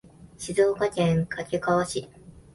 [0.35, 2.09] 静岡県掛川市